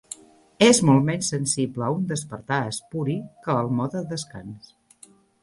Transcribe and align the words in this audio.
És 0.67 0.77
molt 0.89 1.03
menys 1.09 1.29
sensible 1.33 1.85
a 1.87 1.89
un 1.97 2.07
despertar 2.13 2.59
espuri 2.71 3.19
que 3.45 3.59
al 3.61 3.71
mode 3.83 4.03
descans. 4.17 4.75